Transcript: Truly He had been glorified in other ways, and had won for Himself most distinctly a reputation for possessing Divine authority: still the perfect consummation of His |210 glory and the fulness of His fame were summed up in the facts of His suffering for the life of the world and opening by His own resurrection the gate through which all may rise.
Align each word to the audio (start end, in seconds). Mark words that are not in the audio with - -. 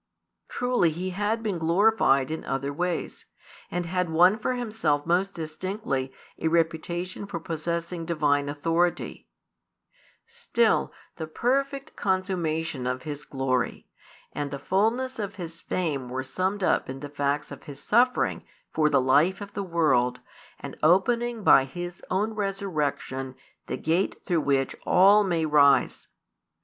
Truly 0.49 0.89
He 0.89 1.11
had 1.11 1.43
been 1.43 1.59
glorified 1.59 2.31
in 2.31 2.43
other 2.43 2.73
ways, 2.73 3.27
and 3.69 3.85
had 3.85 4.09
won 4.09 4.35
for 4.39 4.53
Himself 4.53 5.05
most 5.05 5.35
distinctly 5.35 6.11
a 6.39 6.47
reputation 6.47 7.27
for 7.27 7.39
possessing 7.39 8.05
Divine 8.07 8.49
authority: 8.49 9.27
still 10.25 10.91
the 11.17 11.27
perfect 11.27 11.95
consummation 11.95 12.87
of 12.87 13.03
His 13.03 13.23
|210 13.23 13.29
glory 13.29 13.87
and 14.33 14.49
the 14.49 14.57
fulness 14.57 15.19
of 15.19 15.35
His 15.35 15.61
fame 15.61 16.09
were 16.09 16.23
summed 16.23 16.63
up 16.63 16.89
in 16.89 17.01
the 17.01 17.07
facts 17.07 17.51
of 17.51 17.65
His 17.65 17.79
suffering 17.79 18.43
for 18.71 18.89
the 18.89 18.99
life 19.01 19.39
of 19.39 19.53
the 19.53 19.61
world 19.61 20.19
and 20.59 20.75
opening 20.81 21.43
by 21.43 21.65
His 21.65 22.01
own 22.09 22.33
resurrection 22.33 23.35
the 23.67 23.77
gate 23.77 24.19
through 24.25 24.41
which 24.41 24.75
all 24.83 25.23
may 25.23 25.45
rise. 25.45 26.07